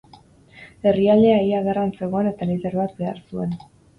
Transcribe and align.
Herrialdea 0.91 1.35
ia 1.49 1.59
gerran 1.67 1.93
zegoen 2.01 2.31
eta 2.31 2.47
lider 2.53 2.79
bat 2.81 2.99
behar 3.03 3.23
zuen. 3.29 3.57